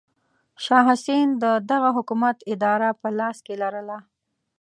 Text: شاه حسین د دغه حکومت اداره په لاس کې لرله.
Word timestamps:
شاه 0.63 0.83
حسین 0.89 1.27
د 1.43 1.45
دغه 1.71 1.89
حکومت 1.97 2.37
اداره 2.53 2.89
په 3.01 3.07
لاس 3.19 3.37
کې 3.45 3.55
لرله. 3.61 3.97